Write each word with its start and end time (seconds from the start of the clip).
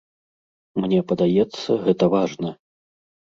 Мне 0.85 0.99
падаецца, 1.11 1.77
гэта 1.85 2.05
важна. 2.15 2.49